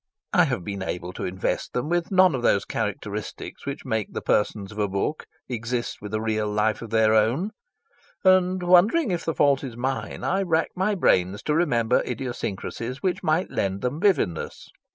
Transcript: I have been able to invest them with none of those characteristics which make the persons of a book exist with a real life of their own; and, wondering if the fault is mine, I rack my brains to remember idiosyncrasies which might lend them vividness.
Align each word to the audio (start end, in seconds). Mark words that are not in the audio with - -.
I 0.33 0.45
have 0.45 0.63
been 0.63 0.81
able 0.81 1.13
to 1.13 1.25
invest 1.25 1.73
them 1.73 1.87
with 1.87 2.09
none 2.09 2.33
of 2.33 2.41
those 2.41 2.65
characteristics 2.65 3.67
which 3.67 3.85
make 3.85 4.11
the 4.11 4.21
persons 4.23 4.71
of 4.71 4.79
a 4.79 4.87
book 4.87 5.27
exist 5.47 6.01
with 6.01 6.11
a 6.15 6.19
real 6.19 6.47
life 6.49 6.81
of 6.81 6.89
their 6.89 7.13
own; 7.13 7.51
and, 8.23 8.63
wondering 8.63 9.11
if 9.11 9.23
the 9.25 9.35
fault 9.35 9.63
is 9.63 9.77
mine, 9.77 10.23
I 10.23 10.41
rack 10.41 10.71
my 10.75 10.95
brains 10.95 11.43
to 11.43 11.53
remember 11.53 12.01
idiosyncrasies 12.01 13.03
which 13.03 13.21
might 13.21 13.51
lend 13.51 13.81
them 13.83 13.99
vividness. 13.99 14.69